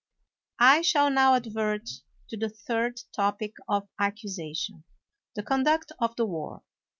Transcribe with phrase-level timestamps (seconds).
[0.57, 1.87] I shall now advert
[2.29, 4.81] to the third topic of accu sation—
[5.35, 6.63] the conduct of the war.